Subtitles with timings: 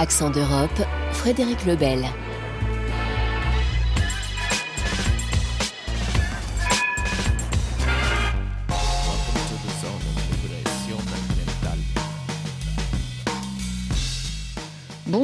[0.00, 2.06] Accent d'Europe, Frédéric Lebel.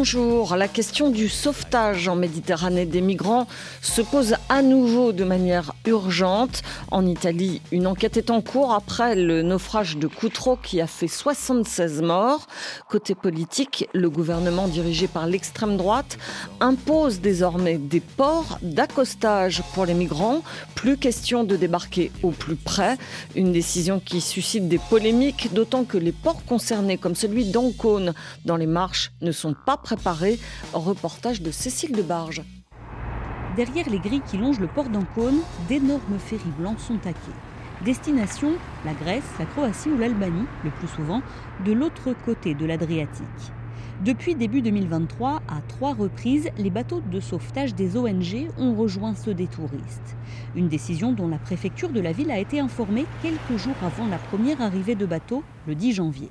[0.05, 3.47] Bonjour, la question du sauvetage en Méditerranée des migrants
[3.81, 6.61] se pose à nouveau de manière urgente.
[6.91, 11.09] En Italie, une enquête est en cours après le naufrage de Coutreau qui a fait
[11.09, 12.47] 76 morts.
[12.91, 16.19] Côté politique, le gouvernement dirigé par l'extrême droite
[16.61, 20.43] impose désormais des ports d'accostage pour les migrants.
[20.75, 22.99] Plus question de débarquer au plus près.
[23.37, 28.13] Une décision qui suscite des polémiques, d'autant que les ports concernés, comme celui d'Ancône,
[28.45, 29.79] dans les marches, ne sont pas
[30.73, 32.43] Reportage de Cécile de Barge.
[33.57, 37.19] Derrière les grilles qui longent le port d'Ancône, d'énormes ferries blancs sont taqués.
[37.85, 38.53] Destination
[38.85, 41.23] la Grèce, la Croatie ou l'Albanie, le plus souvent,
[41.65, 43.53] de l'autre côté de l'Adriatique.
[44.05, 49.35] Depuis début 2023, à trois reprises, les bateaux de sauvetage des ONG ont rejoint ceux
[49.35, 50.17] des touristes.
[50.57, 54.19] Une décision dont la préfecture de la ville a été informée quelques jours avant la
[54.19, 56.29] première arrivée de bateaux, le 10 janvier.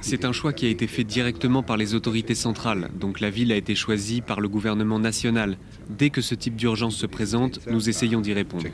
[0.00, 3.52] C'est un choix qui a été fait directement par les autorités centrales, donc la ville
[3.52, 5.56] a été choisie par le gouvernement national.
[5.88, 8.64] Dès que ce type d'urgence se présente, nous essayons d'y répondre.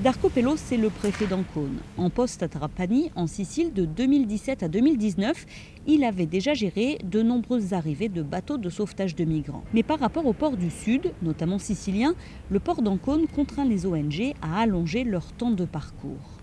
[0.00, 1.78] Darco Pello, c'est le préfet d'Ancône.
[1.96, 5.46] En poste à Trapani, en Sicile, de 2017 à 2019,
[5.86, 9.64] il avait déjà géré de nombreuses arrivées de bateaux de sauvetage de migrants.
[9.74, 12.14] Mais par rapport au port du Sud, notamment sicilien,
[12.50, 16.33] le port d'Ancône contraint les ONG à allonger leur temps de parcours.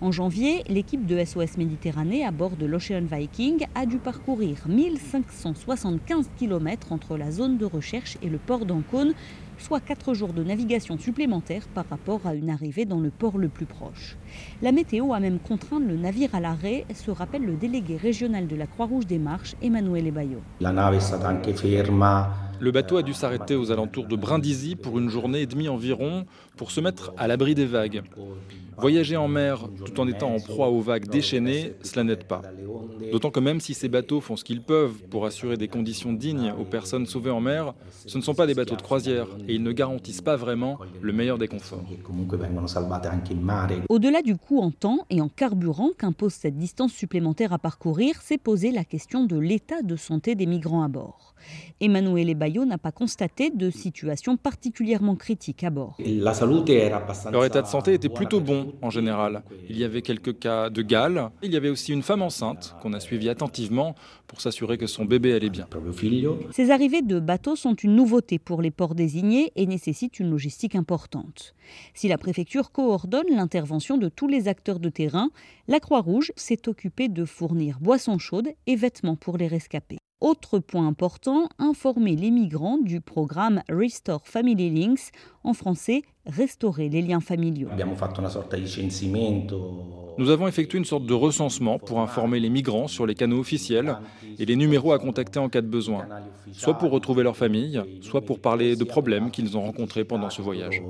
[0.00, 6.30] En janvier, l'équipe de SOS Méditerranée à bord de l'Ocean Viking a dû parcourir 1575
[6.38, 9.12] km entre la zone de recherche et le port d'Ancône,
[9.58, 13.48] soit 4 jours de navigation supplémentaires par rapport à une arrivée dans le port le
[13.48, 14.16] plus proche.
[14.62, 18.54] La météo a même contraint le navire à l'arrêt, se rappelle le délégué régional de
[18.54, 20.40] la Croix-Rouge des Marches, Emanuele Bayo.
[20.60, 24.74] La nave est stata anche ferma le bateau a dû s'arrêter aux alentours de Brindisi
[24.74, 26.26] pour une journée et demie environ
[26.56, 28.02] pour se mettre à l'abri des vagues.
[28.78, 32.42] Voyager en mer tout en étant en proie aux vagues déchaînées, cela n'aide pas.
[33.12, 36.52] D'autant que même si ces bateaux font ce qu'ils peuvent pour assurer des conditions dignes
[36.58, 37.74] aux personnes sauvées en mer,
[38.06, 41.12] ce ne sont pas des bateaux de croisière et ils ne garantissent pas vraiment le
[41.12, 41.84] meilleur des conforts.
[43.88, 48.38] Au-delà du coût en temps et en carburant qu'impose cette distance supplémentaire à parcourir, s'est
[48.38, 51.34] posée la question de l'état de santé des migrants à bord.
[51.80, 55.96] Emmanuel Bayo n'a pas constaté de situation particulièrement critique à bord.
[55.98, 59.42] Leur état de santé était plutôt bon en général.
[59.68, 61.30] Il y avait quelques cas de gale.
[61.42, 63.94] Il y avait aussi une femme enceinte qu'on a suivie attentivement
[64.26, 65.66] pour s'assurer que son bébé allait bien.
[66.50, 70.74] Ces arrivées de bateaux sont une nouveauté pour les ports désignés et nécessitent une logistique
[70.74, 71.54] importante.
[71.94, 75.30] Si la préfecture coordonne l'intervention de tous les acteurs de terrain,
[75.66, 79.98] la Croix-Rouge s'est occupée de fournir boissons chaudes et vêtements pour les rescapés.
[80.20, 85.12] Autre point important, informer les migrants du programme Restore Family Links,
[85.48, 87.68] en français restaurer les liens familiaux.
[90.18, 93.96] Nous avons effectué une sorte de recensement pour informer les migrants sur les canaux officiels
[94.38, 96.06] et les numéros à contacter en cas de besoin,
[96.52, 100.42] soit pour retrouver leur famille, soit pour parler de problèmes qu'ils ont rencontrés pendant ce
[100.42, 100.82] voyage.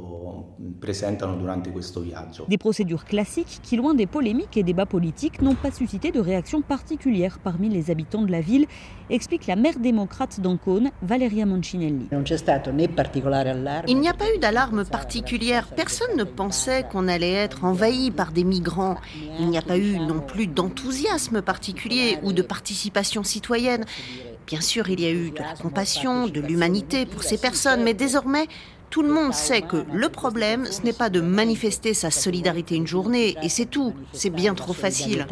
[2.48, 6.62] Des procédures classiques qui, loin des polémiques et débats politiques, n'ont pas suscité de réaction
[6.62, 8.66] particulière parmi les habitants de la ville,
[9.10, 12.06] explique la maire démocrate d'Ancône, Valeria Moncinelli.
[12.10, 15.66] Il n'y a pas eu d'alarme particulière.
[15.76, 18.96] Personne ne pensait qu'on allait être envahi par des migrants.
[19.38, 23.84] Il n'y a pas eu non plus d'enthousiasme particulier ou de participation citoyenne.
[24.46, 27.92] Bien sûr, il y a eu de la compassion, de l'humanité pour ces personnes, mais
[27.92, 28.46] désormais,
[28.88, 32.86] tout le monde sait que le problème, ce n'est pas de manifester sa solidarité une
[32.86, 33.92] journée, et c'est tout.
[34.14, 35.26] C'est bien trop facile.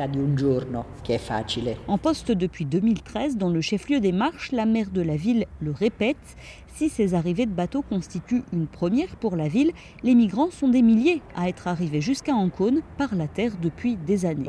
[1.89, 5.71] En poste depuis 2013 dans le chef-lieu des Marches, la maire de la ville le
[5.71, 6.37] répète,
[6.77, 9.73] si ces arrivées de bateaux constituent une première pour la ville,
[10.03, 14.27] les migrants sont des milliers à être arrivés jusqu'à Ancône par la terre depuis des
[14.27, 14.45] années.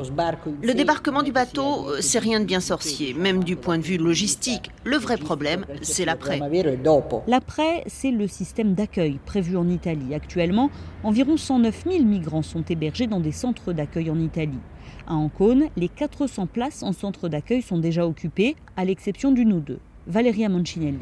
[0.62, 3.96] Le débarquement du bateau, euh, c'est rien de bien sorcier, même du point de vue
[3.96, 4.70] logistique.
[4.84, 6.38] Le vrai problème, c'est l'après.
[7.26, 10.14] L'après, c'est le système d'accueil prévu en Italie.
[10.14, 10.70] Actuellement,
[11.04, 14.60] environ 109 000 migrants sont hébergés dans des centres d'accueil en Italie.
[15.06, 19.60] À Ancône, les 400 places en centre d'accueil sont déjà occupées, à l'exception d'une ou
[19.60, 19.80] deux.
[20.08, 20.98] Valeria Moncinelli.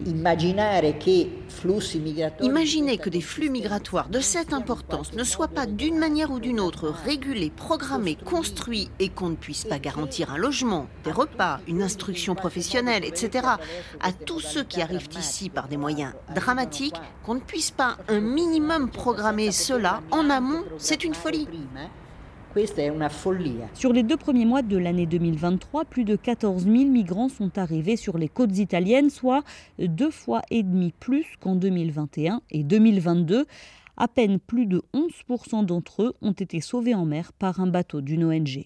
[2.42, 6.58] Imaginez que des flux migratoires de cette importance ne soient pas d'une manière ou d'une
[6.58, 11.82] autre régulés, programmés, construits et qu'on ne puisse pas garantir un logement, des repas, une
[11.82, 13.46] instruction professionnelle, etc.
[14.00, 18.18] à tous ceux qui arrivent ici par des moyens dramatiques, qu'on ne puisse pas un
[18.20, 21.46] minimum programmer cela en amont, c'est une folie.
[23.74, 27.96] Sur les deux premiers mois de l'année 2023, plus de 14 000 migrants sont arrivés
[27.96, 29.42] sur les côtes italiennes, soit
[29.78, 33.44] deux fois et demi plus qu'en 2021 et 2022.
[33.98, 38.00] À peine plus de 11% d'entre eux ont été sauvés en mer par un bateau
[38.00, 38.64] d'une ONG.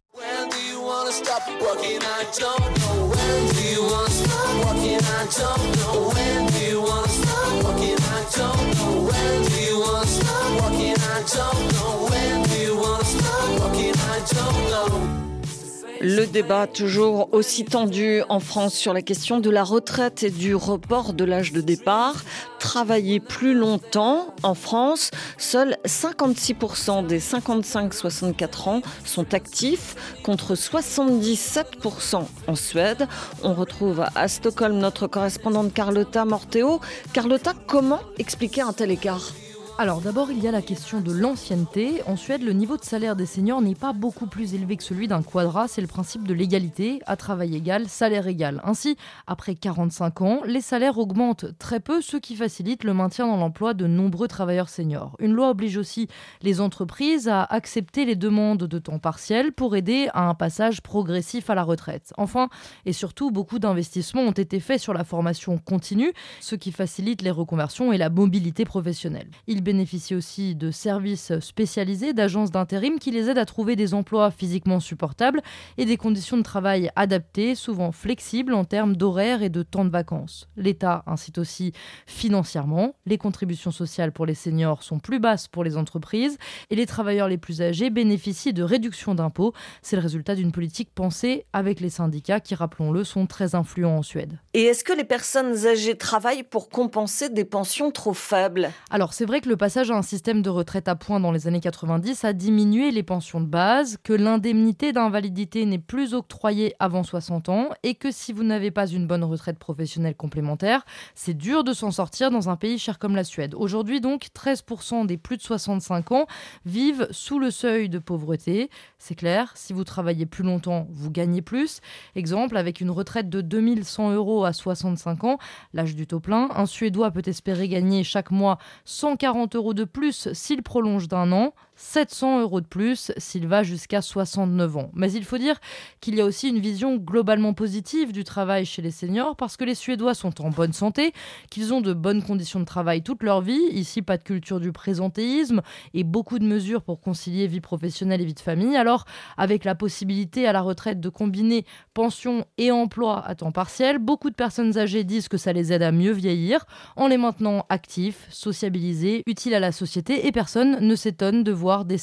[16.02, 20.54] Le débat toujours aussi tendu en France sur la question de la retraite et du
[20.54, 22.24] report de l'âge de départ.
[22.58, 32.54] Travailler plus longtemps en France, seuls 56% des 55-64 ans sont actifs contre 77% en
[32.54, 33.06] Suède.
[33.42, 36.80] On retrouve à Stockholm notre correspondante Carlotta Morteo.
[37.12, 39.32] Carlotta, comment expliquer un tel écart?
[39.80, 42.02] Alors d'abord, il y a la question de l'ancienneté.
[42.06, 45.08] En Suède, le niveau de salaire des seniors n'est pas beaucoup plus élevé que celui
[45.08, 45.68] d'un quadra.
[45.68, 48.60] C'est le principe de l'égalité, à travail égal, salaire égal.
[48.62, 53.38] Ainsi, après 45 ans, les salaires augmentent très peu, ce qui facilite le maintien dans
[53.38, 55.16] l'emploi de nombreux travailleurs seniors.
[55.18, 56.08] Une loi oblige aussi
[56.42, 61.48] les entreprises à accepter les demandes de temps partiel pour aider à un passage progressif
[61.48, 62.12] à la retraite.
[62.18, 62.50] Enfin,
[62.84, 67.30] et surtout, beaucoup d'investissements ont été faits sur la formation continue, ce qui facilite les
[67.30, 69.30] reconversions et la mobilité professionnelle.
[69.70, 74.80] Bénéficient aussi de services spécialisés, d'agences d'intérim qui les aident à trouver des emplois physiquement
[74.80, 75.42] supportables
[75.78, 79.90] et des conditions de travail adaptées, souvent flexibles en termes d'horaire et de temps de
[79.90, 80.48] vacances.
[80.56, 81.72] L'État incite aussi
[82.06, 82.96] financièrement.
[83.06, 86.36] Les contributions sociales pour les seniors sont plus basses pour les entreprises
[86.70, 89.52] et les travailleurs les plus âgés bénéficient de réductions d'impôts.
[89.82, 94.02] C'est le résultat d'une politique pensée avec les syndicats qui, rappelons-le, sont très influents en
[94.02, 94.36] Suède.
[94.52, 98.72] Et est-ce que les personnes âgées travaillent pour compenser des pensions trop faibles?
[98.90, 101.48] Alors c'est vrai que le passage à un système de retraite à points dans les
[101.48, 107.02] années 90 a diminué les pensions de base, que l'indemnité d'invalidité n'est plus octroyée avant
[107.02, 110.84] 60 ans et que si vous n'avez pas une bonne retraite professionnelle complémentaire,
[111.16, 113.56] c'est dur de s'en sortir dans un pays cher comme la Suède.
[113.56, 116.26] Aujourd'hui donc, 13% des plus de 65 ans
[116.64, 118.70] vivent sous le seuil de pauvreté.
[118.98, 121.80] C'est clair, si vous travaillez plus longtemps, vous gagnez plus.
[122.14, 125.38] Exemple, avec une retraite de 2100 euros à 65 ans,
[125.74, 130.32] l'âge du taux plein, un Suédois peut espérer gagner chaque mois 140 euros de plus
[130.32, 134.90] s'il prolonge d'un an, 700 euros de plus s'il va jusqu'à 69 ans.
[134.92, 135.58] Mais il faut dire
[136.00, 139.64] qu'il y a aussi une vision globalement positive du travail chez les seniors parce que
[139.64, 141.12] les Suédois sont en bonne santé,
[141.50, 143.62] qu'ils ont de bonnes conditions de travail toute leur vie.
[143.72, 145.62] Ici, pas de culture du présentéisme
[145.94, 148.76] et beaucoup de mesures pour concilier vie professionnelle et vie de famille.
[148.76, 149.06] Alors,
[149.38, 154.28] avec la possibilité à la retraite de combiner pension et emploi à temps partiel, beaucoup
[154.28, 156.66] de personnes âgées disent que ça les aide à mieux vieillir
[156.96, 161.69] en les maintenant actifs, sociabilisés, utiles à la société et personne ne s'étonne de voir
[161.84, 161.98] des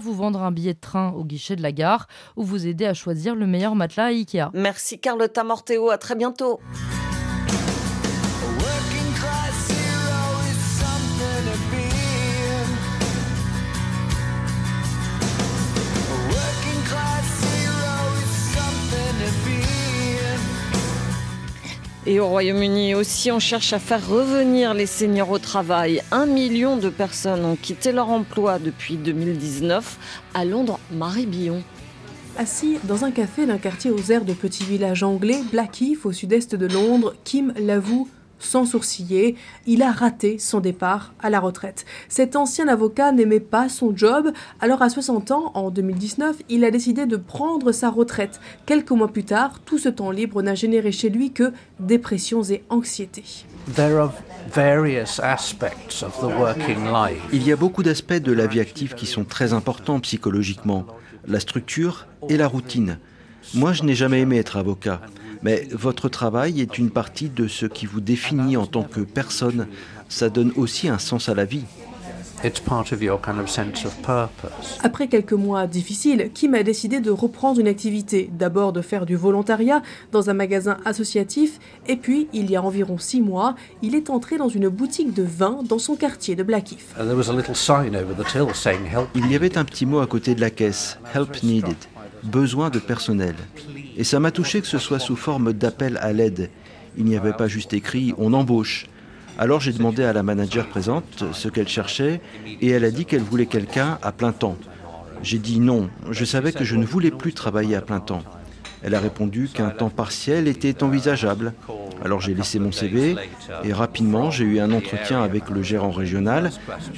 [0.00, 2.06] vous vendre un billet de train au guichet de la gare
[2.36, 4.50] ou vous aider à choisir le meilleur matelas à Ikea.
[4.54, 6.60] Merci Carlotta Morteo, à très bientôt.
[22.06, 26.02] Et au Royaume-Uni aussi, on cherche à faire revenir les seniors au travail.
[26.12, 29.98] Un million de personnes ont quitté leur emploi depuis 2019.
[30.34, 31.62] À Londres, Marie Billon.
[32.36, 36.54] Assis dans un café d'un quartier aux airs de petit village anglais, Blackheath, au sud-est
[36.54, 38.06] de Londres, Kim l'avoue
[38.44, 39.36] sans sourciller,
[39.66, 41.84] il a raté son départ à la retraite.
[42.08, 46.70] Cet ancien avocat n'aimait pas son job, alors à 60 ans, en 2019, il a
[46.70, 48.40] décidé de prendre sa retraite.
[48.66, 52.62] Quelques mois plus tard, tout ce temps libre n'a généré chez lui que dépressions et
[52.68, 53.24] anxiété.
[57.32, 60.86] Il y a beaucoup d'aspects de la vie active qui sont très importants psychologiquement,
[61.26, 62.98] la structure et la routine.
[63.54, 65.00] Moi, je n'ai jamais aimé être avocat.
[65.44, 69.68] Mais votre travail est une partie de ce qui vous définit en tant que personne.
[70.08, 71.64] Ça donne aussi un sens à la vie.
[74.82, 78.30] Après quelques mois difficiles, Kim a décidé de reprendre une activité.
[78.32, 79.82] D'abord de faire du volontariat
[80.12, 84.36] dans un magasin associatif, et puis, il y a environ six mois, il est entré
[84.36, 86.84] dans une boutique de vin dans son quartier de Blackheath.
[89.14, 91.76] Il y avait un petit mot à côté de la caisse, Help Needed,
[92.24, 93.34] besoin de personnel.
[93.96, 96.50] Et ça m'a touché que ce soit sous forme d'appel à l'aide.
[96.96, 98.86] Il n'y avait pas juste écrit on embauche.
[99.36, 102.20] Alors j'ai demandé à la manager présente ce qu'elle cherchait
[102.60, 104.56] et elle a dit qu'elle voulait quelqu'un à plein temps.
[105.22, 108.22] J'ai dit non, je savais que je ne voulais plus travailler à plein temps.
[108.82, 111.54] Elle a répondu qu'un temps partiel était envisageable.
[112.04, 113.16] Alors j'ai laissé mon CV
[113.64, 116.50] et rapidement j'ai eu un entretien avec le gérant régional.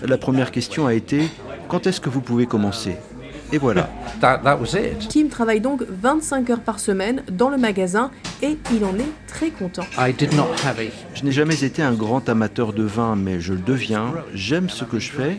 [0.03, 1.29] La première question a été
[1.69, 2.97] quand est-ce que vous pouvez commencer?
[3.53, 3.91] Et voilà.
[5.09, 8.11] Kim travaille donc 25 heures par semaine dans le magasin
[8.43, 9.85] et il en est très content.
[11.15, 14.13] Je n'ai jamais été un grand amateur de vin, mais je le deviens.
[14.35, 15.39] J'aime ce que je fais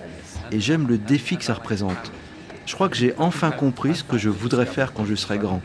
[0.52, 2.12] et j'aime le défi que ça représente.
[2.66, 5.62] Je crois que j'ai enfin compris ce que je voudrais faire quand je serai grand.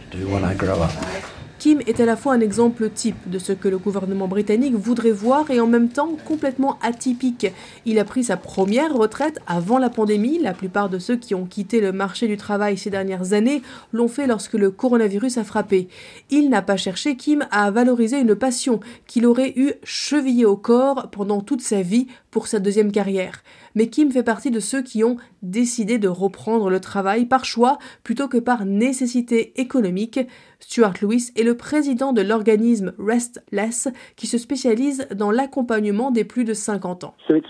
[1.62, 5.12] Kim est à la fois un exemple type de ce que le gouvernement britannique voudrait
[5.12, 7.47] voir et en même temps complètement atypique.
[7.87, 10.40] Il a pris sa première retraite avant la pandémie.
[10.40, 14.09] La plupart de ceux qui ont quitté le marché du travail ces dernières années l'ont
[14.09, 15.87] fait lorsque le coronavirus a frappé.
[16.31, 21.11] Il n'a pas cherché, Kim, à valoriser une passion qu'il aurait eu chevillée au corps
[21.12, 23.40] pendant toute sa vie pour sa deuxième carrière
[23.75, 27.79] mais Kim fait partie de ceux qui ont décidé de reprendre le travail par choix
[28.05, 30.21] plutôt que par nécessité économique.
[30.61, 36.45] Stuart Lewis est le président de l'organisme Restless qui se spécialise dans l'accompagnement des plus
[36.45, 37.14] de 50 ans.
[37.29, 37.41] Il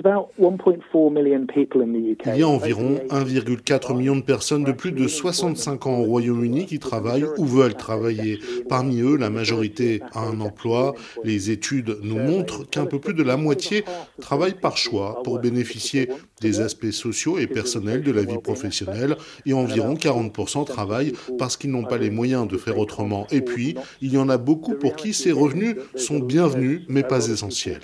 [2.39, 6.79] y a environ 1,4 million de personnes de plus de 65 ans au Royaume-Uni qui
[6.79, 8.39] travaillent ou veulent travailler.
[8.69, 10.95] Parmi eux, la majorité a un emploi.
[11.25, 13.85] Les études nous montrent qu'un peu plus de la moitié
[14.21, 16.09] travaillent par choix pour bénéficier
[16.41, 19.17] des aspects sociaux et personnels de la vie professionnelle
[19.47, 23.27] et environ 40% travaillent parce qu'ils n'ont pas les moyens de faire autrement.
[23.31, 27.29] Et puis, il y en a beaucoup pour qui ces revenus sont bienvenus mais pas
[27.29, 27.81] essentiels.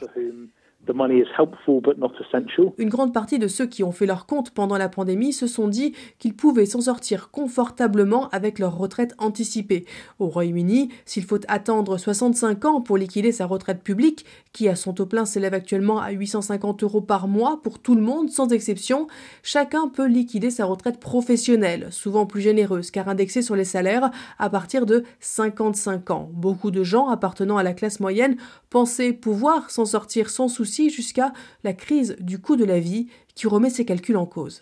[2.79, 5.69] Une grande partie de ceux qui ont fait leur compte pendant la pandémie se sont
[5.69, 9.85] dit qu'ils pouvaient s'en sortir confortablement avec leur retraite anticipée.
[10.19, 14.93] Au Royaume-Uni, s'il faut attendre 65 ans pour liquider sa retraite publique, qui à son
[14.93, 19.07] taux plein s'élève actuellement à 850 euros par mois pour tout le monde sans exception,
[19.43, 24.51] chacun peut liquider sa retraite professionnelle, souvent plus généreuse car indexée sur les salaires à
[24.51, 26.31] partir de 55 ans.
[26.33, 28.37] Beaucoup de gens appartenant à la classe moyenne
[28.71, 31.33] pensaient pouvoir s'en sortir sans souci jusqu'à
[31.65, 33.09] la crise du coût de la vie
[33.39, 34.59] qui remet ses calculs en cause.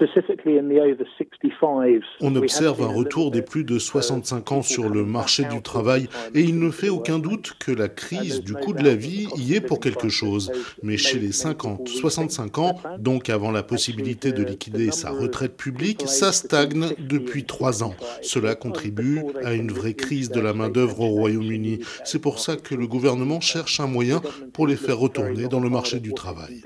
[2.20, 6.42] On observe un retour des plus de 65 ans sur le marché du travail et
[6.42, 9.62] il ne fait aucun doute que la crise du coût de la vie y est
[9.62, 10.52] pour quelque chose.
[10.82, 16.02] Mais chez les 50, 65 ans, donc avant la possibilité de liquider sa retraite publique,
[16.06, 17.94] ça stagne depuis trois ans.
[18.20, 21.80] Cela contribue à une vraie crise de la main-d'œuvre au Royaume-Uni.
[22.04, 24.20] C'est pour ça que le gouvernement cherche un moyen
[24.52, 26.60] pour les faire retourner dans le marché du travail.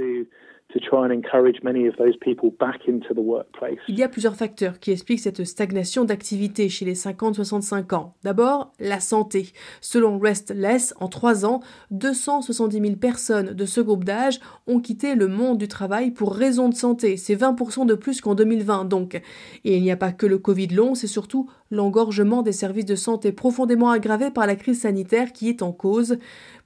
[3.88, 8.14] Il y a plusieurs facteurs qui expliquent cette stagnation d'activité chez les 50-65 ans.
[8.22, 9.48] D'abord, la santé.
[9.80, 11.60] Selon Restless, en trois ans,
[11.90, 16.68] 270 000 personnes de ce groupe d'âge ont quitté le monde du travail pour raison
[16.68, 17.16] de santé.
[17.16, 19.14] C'est 20% de plus qu'en 2020 donc.
[19.64, 22.96] Et il n'y a pas que le Covid long, c'est surtout l'engorgement des services de
[22.96, 26.18] santé profondément aggravé par la crise sanitaire qui est en cause.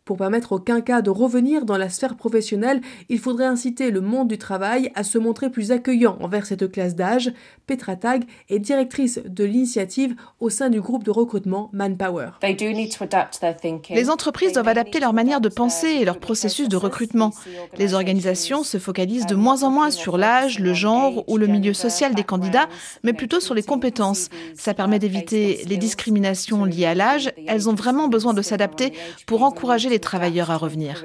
[0.05, 4.29] Pour permettre aucun cas de revenir dans la sphère professionnelle, il faudrait inciter le monde
[4.29, 7.33] du travail à se montrer plus accueillant envers cette classe d'âge.
[7.67, 12.33] Petra Tag est directrice de l'initiative au sein du groupe de recrutement Manpower.
[12.43, 17.33] Les entreprises doivent adapter leur manière de penser et leur processus de recrutement.
[17.79, 21.73] Les organisations se focalisent de moins en moins sur l'âge, le genre ou le milieu
[21.73, 22.69] social des candidats,
[23.05, 24.29] mais plutôt sur les compétences.
[24.55, 27.33] Ça permet d'éviter les discriminations liées à l'âge.
[27.47, 28.93] Elles ont vraiment besoin de s'adapter
[29.25, 31.03] pour encourager les travailleurs à revenir.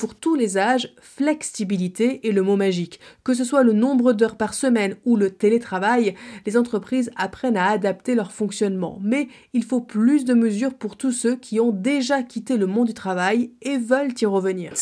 [0.00, 3.00] Pour tous les âges, flexibilité est le mot magique.
[3.22, 6.14] Que ce soit le nombre d'heures par semaine ou le télétravail,
[6.46, 8.98] les entreprises apprennent à adapter leur fonctionnement.
[9.02, 12.86] Mais il faut plus de mesures pour tous ceux qui ont déjà quitté le monde
[12.86, 14.72] du travail et veulent y revenir.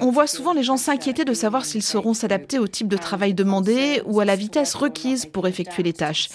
[0.00, 3.34] On voit souvent les gens s'inquiéter de savoir s'ils sauront s'adapter au type de travail
[3.34, 6.28] demandé ou à la vitesse requise pour effectuer les tâches.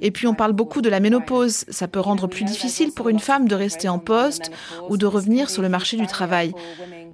[0.00, 1.64] Et puis on parle beaucoup de la ménopause.
[1.68, 4.52] Ça peut rendre plus difficile difficile pour une femme de rester en poste
[4.88, 6.54] ou de revenir sur le marché du travail.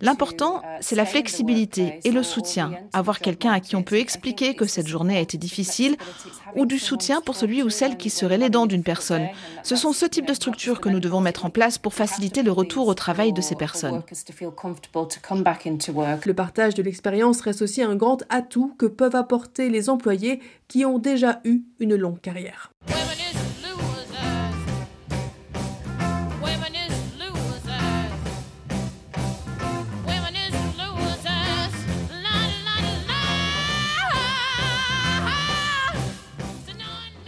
[0.03, 2.73] L'important, c'est la flexibilité et le soutien.
[2.93, 5.97] Avoir quelqu'un à qui on peut expliquer que cette journée a été difficile
[6.55, 9.27] ou du soutien pour celui ou celle qui serait l'aidant d'une personne.
[9.63, 12.53] Ce sont ce type de structures que nous devons mettre en place pour faciliter le
[12.53, 14.03] retour au travail de ces personnes.
[16.27, 20.85] Le partage de l'expérience reste aussi un grand atout que peuvent apporter les employés qui
[20.85, 22.71] ont déjà eu une longue carrière.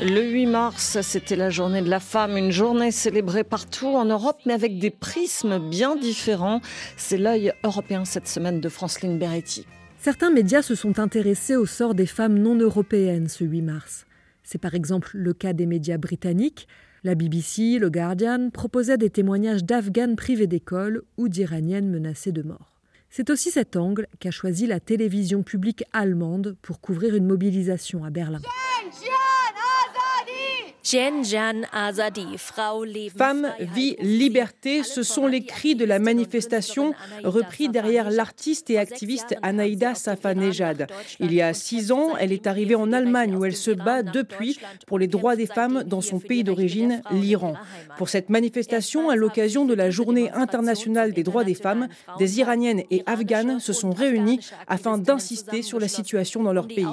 [0.02, 4.38] Le 8 mars, c'était la journée de la femme, une journée célébrée partout en Europe,
[4.46, 6.62] mais avec des prismes bien différents.
[6.96, 9.66] C'est l'œil européen cette semaine de Franceline Beretti.
[9.98, 14.06] Certains médias se sont intéressés au sort des femmes non européennes ce 8 mars.
[14.42, 16.66] C'est par exemple le cas des médias britanniques.
[17.04, 22.80] La BBC, le Guardian proposaient des témoignages d'Afghanes privées d'école ou d'Iraniennes menacées de mort.
[23.10, 28.08] C'est aussi cet angle qu'a choisi la télévision publique allemande pour couvrir une mobilisation à
[28.08, 28.40] Berlin.
[33.16, 39.36] Femme, vie, liberté, ce sont les cris de la manifestation repris derrière l'artiste et activiste
[39.42, 40.88] Anaïda Safanejad.
[41.20, 44.58] Il y a six ans, elle est arrivée en Allemagne où elle se bat depuis
[44.88, 47.54] pour les droits des femmes dans son pays d'origine, l'Iran.
[47.96, 51.86] Pour cette manifestation, à l'occasion de la Journée internationale des droits des femmes,
[52.18, 56.84] des Iraniennes et Afghanes se sont réunies afin d'insister sur la situation dans leur pays.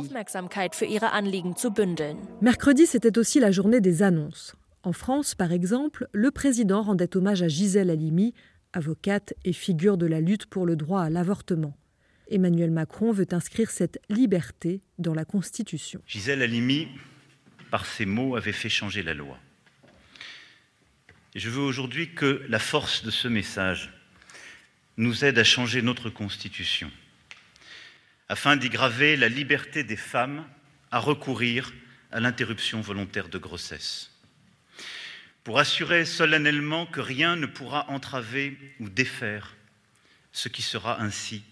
[2.42, 4.56] Mercredi, c'était aussi la journée des annonces.
[4.84, 8.34] En France, par exemple, le président rendait hommage à Gisèle Halimi,
[8.74, 11.78] avocate et figure de la lutte pour le droit à l'avortement.
[12.30, 16.02] Emmanuel Macron veut inscrire cette liberté dans la Constitution.
[16.06, 16.88] Gisèle Halimi,
[17.72, 19.38] par ses mots, avait fait changer la loi.
[21.36, 23.94] Je veux aujourd'hui que la force de ce message
[24.98, 26.92] nous aide à changer notre Constitution,
[28.30, 30.46] afin d'y graver la liberté des femmes
[30.92, 31.72] à recourir
[32.12, 34.12] à l'interruption volontaire de grossesse,
[35.44, 39.56] pour assurer solennellement que rien ne pourra entraver ou défaire
[40.32, 41.44] ce qui sera ainsi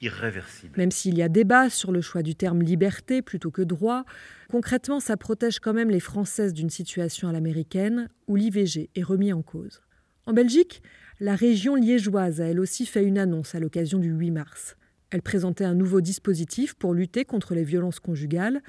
[0.00, 0.76] irréversible.
[0.76, 4.04] Même s'il y a débat sur le choix du terme liberté plutôt que droit,
[4.50, 9.32] concrètement ça protège quand même les Françaises d'une situation à l'américaine où l'IVG est remis
[9.32, 9.82] en cause.
[10.26, 10.82] En Belgique,
[11.20, 14.76] la région liégeoise a elle aussi fait une annonce à l'occasion du 8 mars.
[15.10, 18.62] Elle présentait un nouveau dispositif pour lutter contre les violences conjugales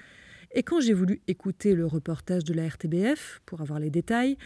[0.56, 4.38] et quand j'ai voulu écouter le reportage de la RTBF pour avoir les détails,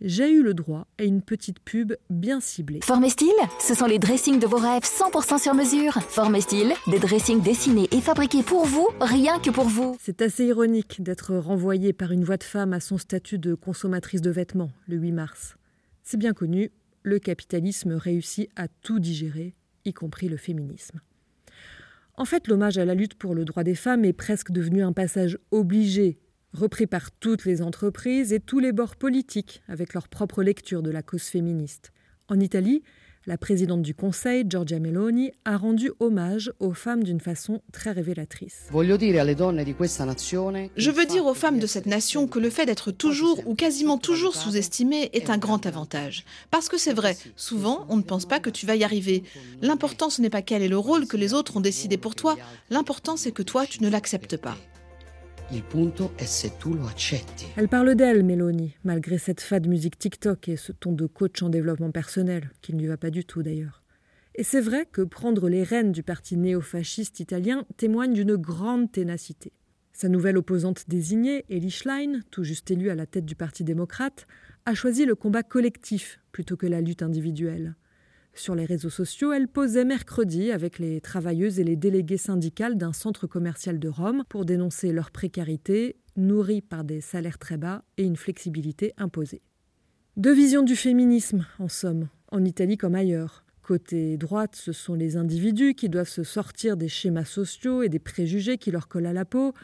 [0.00, 2.80] j'ai eu le droit à une petite pub bien ciblée.
[2.84, 5.94] Formestyle, ce sont les dressings de vos rêves 100% sur mesure.
[6.02, 9.96] Formestyle, des dressings dessinés et fabriqués pour vous, rien que pour vous.
[10.00, 14.20] C'est assez ironique d'être renvoyé par une voix de femme à son statut de consommatrice
[14.20, 15.56] de vêtements le 8 mars.
[16.04, 16.70] C'est bien connu,
[17.02, 19.54] le capitalisme réussit à tout digérer,
[19.84, 21.00] y compris le féminisme.
[22.18, 24.92] En fait, l'hommage à la lutte pour le droit des femmes est presque devenu un
[24.92, 26.18] passage obligé,
[26.54, 30.90] repris par toutes les entreprises et tous les bords politiques, avec leur propre lecture de
[30.90, 31.92] la cause féministe.
[32.28, 32.82] En Italie,
[33.26, 38.66] la présidente du Conseil, Giorgia Meloni, a rendu hommage aux femmes d'une façon très révélatrice.
[40.76, 43.98] Je veux dire aux femmes de cette nation que le fait d'être toujours ou quasiment
[43.98, 46.24] toujours sous-estimée est un grand avantage.
[46.50, 49.24] Parce que c'est vrai, souvent on ne pense pas que tu vas y arriver.
[49.60, 52.36] L'important ce n'est pas quel est le rôle que les autres ont décidé pour toi,
[52.70, 54.56] l'important c'est que toi tu ne l'acceptes pas.
[57.56, 61.48] Elle parle d'elle, Mélanie, malgré cette fade musique TikTok et ce ton de coach en
[61.48, 63.84] développement personnel, qui ne lui va pas du tout d'ailleurs.
[64.34, 69.52] Et c'est vrai que prendre les rênes du parti néofasciste italien témoigne d'une grande ténacité.
[69.92, 74.26] Sa nouvelle opposante désignée, Elie Schlein, tout juste élue à la tête du Parti démocrate,
[74.66, 77.76] a choisi le combat collectif plutôt que la lutte individuelle.
[78.36, 82.92] Sur les réseaux sociaux, elle posait mercredi avec les travailleuses et les délégués syndicales d'un
[82.92, 88.04] centre commercial de Rome pour dénoncer leur précarité, nourrie par des salaires très bas et
[88.04, 89.40] une flexibilité imposée.
[90.18, 93.46] Deux visions du féminisme, en somme, en Italie comme ailleurs.
[93.62, 97.98] Côté droite, ce sont les individus qui doivent se sortir des schémas sociaux et des
[97.98, 99.54] préjugés qui leur collent à la peau.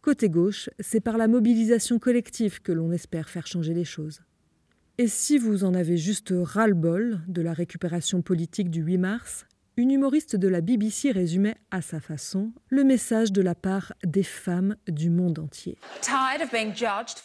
[0.00, 4.22] Côté gauche, c'est par la mobilisation collective que l'on espère faire changer les choses.
[5.02, 9.46] Et si vous en avez juste ras-le-bol de la récupération politique du 8 mars,
[9.82, 14.22] une humoriste de la BBC résumait à sa façon le message de la part des
[14.22, 15.76] femmes du monde entier.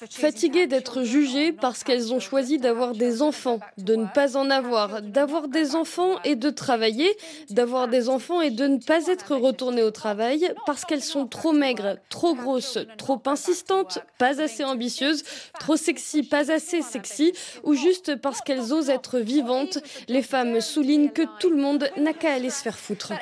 [0.09, 5.03] Fatiguées d'être jugées parce qu'elles ont choisi d'avoir des enfants, de ne pas en avoir,
[5.03, 7.15] d'avoir des enfants et de travailler,
[7.51, 11.53] d'avoir des enfants et de ne pas être retournées au travail parce qu'elles sont trop
[11.53, 15.23] maigres, trop grosses, trop insistantes, pas assez ambitieuses,
[15.59, 21.11] trop sexy, pas assez sexy, ou juste parce qu'elles osent être vivantes, les femmes soulignent
[21.11, 23.13] que tout le monde n'a qu'à aller se faire foutre.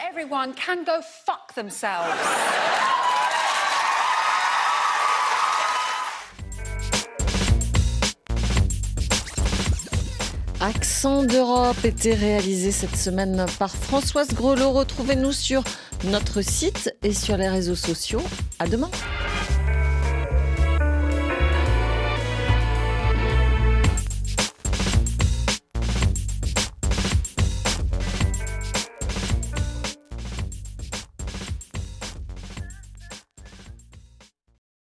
[10.62, 14.72] Accent d'Europe était réalisé cette semaine par Françoise Grelot.
[14.72, 15.64] Retrouvez-nous sur
[16.06, 18.24] notre site et sur les réseaux sociaux.
[18.60, 18.90] À demain.